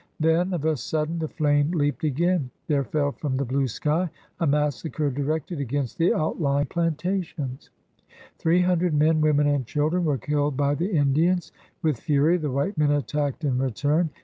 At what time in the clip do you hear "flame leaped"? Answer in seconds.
1.27-2.03